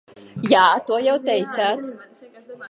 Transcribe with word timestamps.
Jā, 0.53 0.63
to 0.87 0.97
jau 1.09 1.13
teicāt. 1.27 1.93